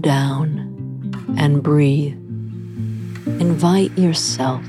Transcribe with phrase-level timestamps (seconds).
[0.00, 2.14] Down and breathe.
[3.40, 4.64] Invite yourself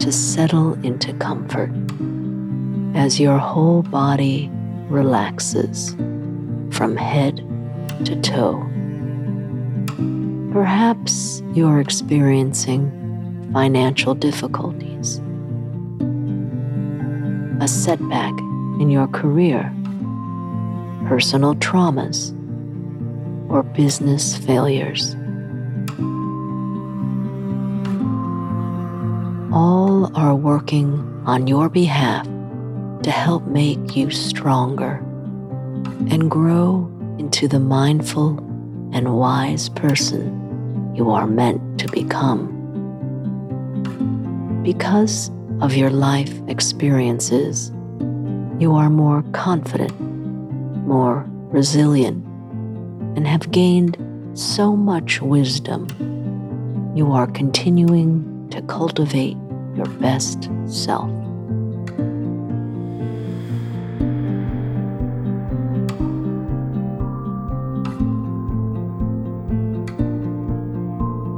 [0.00, 1.70] to settle into comfort
[2.94, 4.50] as your whole body
[4.88, 5.94] relaxes
[6.70, 7.36] from head
[8.04, 8.66] to toe.
[10.52, 12.90] Perhaps you're experiencing
[13.52, 15.20] financial difficulties,
[17.60, 18.36] a setback
[18.80, 19.72] in your career,
[21.06, 22.36] personal traumas
[23.52, 25.14] or business failures.
[29.52, 32.26] All are working on your behalf
[33.02, 35.04] to help make you stronger
[36.10, 38.38] and grow into the mindful
[38.94, 42.48] and wise person you are meant to become.
[44.62, 47.70] Because of your life experiences,
[48.58, 49.98] you are more confident,
[50.86, 52.24] more resilient,
[53.16, 53.96] and have gained
[54.34, 55.86] so much wisdom,
[56.94, 59.36] you are continuing to cultivate
[59.74, 61.10] your best self.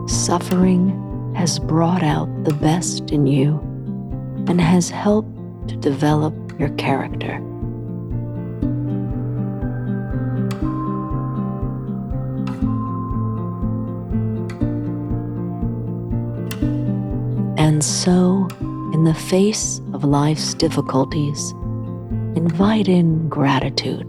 [0.08, 3.58] Suffering has brought out the best in you
[4.48, 7.40] and has helped to develop your character.
[17.64, 18.46] And so,
[18.92, 21.52] in the face of life's difficulties,
[22.36, 24.06] invite in gratitude,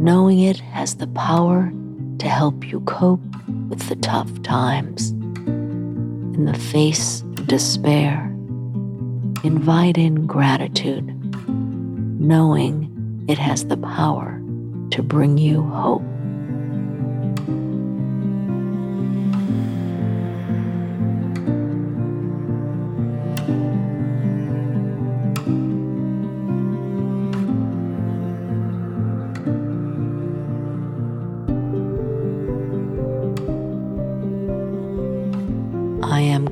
[0.00, 1.72] knowing it has the power
[2.18, 3.22] to help you cope
[3.68, 5.10] with the tough times.
[5.10, 8.26] In the face of despair,
[9.44, 11.06] invite in gratitude,
[12.20, 14.42] knowing it has the power
[14.90, 16.09] to bring you hope.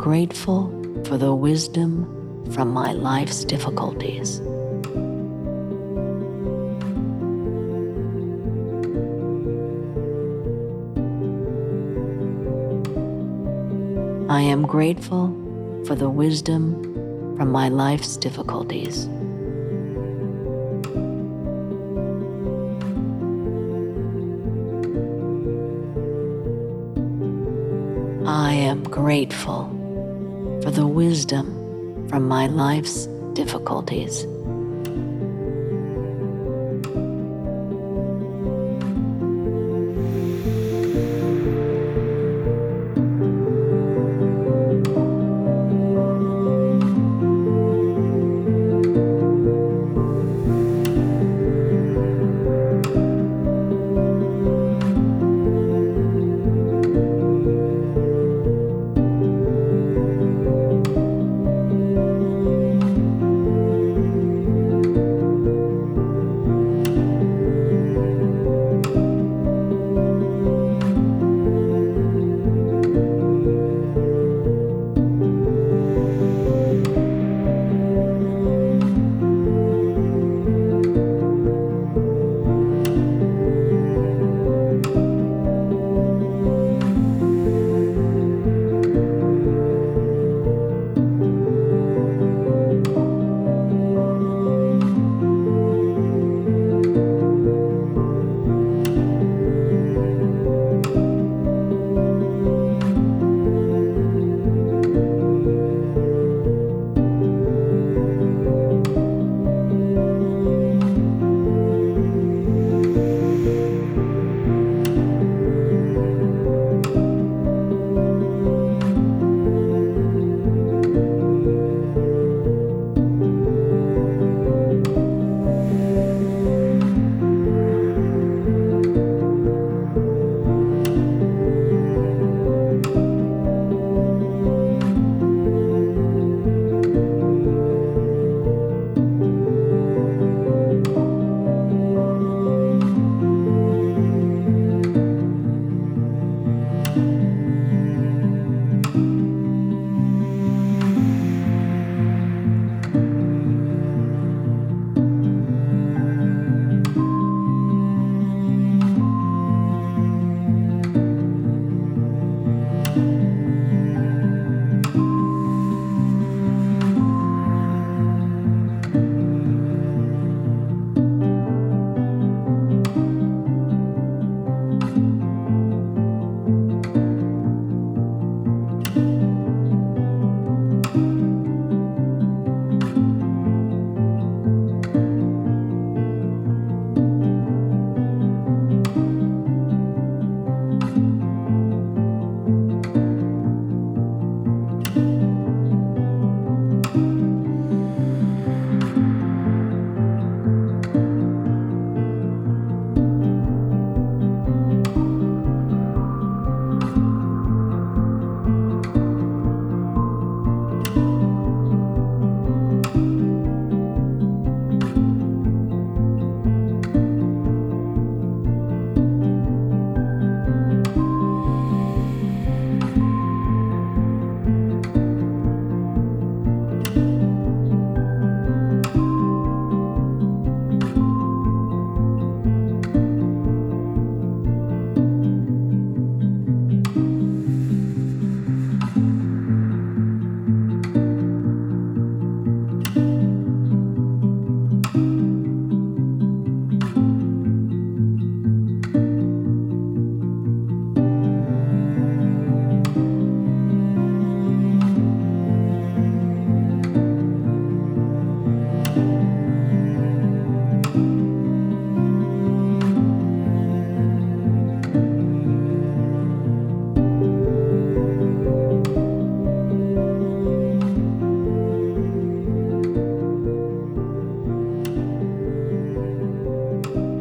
[0.08, 0.70] Grateful
[1.04, 2.06] for the wisdom
[2.52, 4.40] from my life's difficulties.
[14.30, 15.26] I am grateful
[15.86, 16.82] for the wisdom
[17.36, 19.04] from my life's difficulties.
[28.26, 29.77] I am grateful
[30.68, 31.46] for the wisdom
[32.10, 34.26] from my life's difficulties.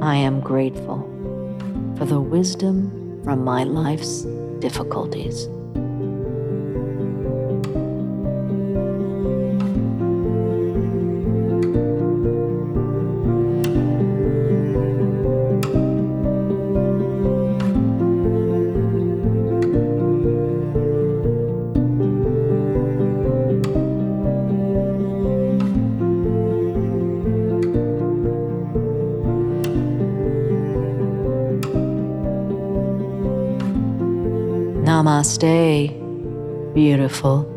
[0.08, 1.02] I am grateful
[1.98, 4.22] for the wisdom from my life's
[4.60, 5.50] difficulties.
[35.18, 35.90] Namaste,
[36.76, 37.57] beautiful.